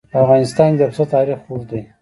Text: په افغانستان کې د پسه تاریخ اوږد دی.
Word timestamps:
په 0.11 0.17
افغانستان 0.23 0.69
کې 0.73 0.77
د 0.79 0.83
پسه 0.91 1.03
تاریخ 1.13 1.39
اوږد 1.49 1.67
دی. 1.71 1.81